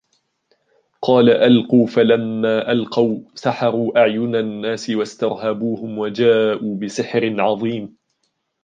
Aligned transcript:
قال 1.01 1.29
ألقوا 1.29 1.87
فلما 1.87 2.71
ألقوا 2.71 3.19
سحروا 3.35 3.99
أعين 3.99 4.35
الناس 4.35 4.89
واسترهبوهم 4.89 5.97
وجاءوا 5.97 6.77
بسحر 6.77 7.41
عظيم 7.41 7.97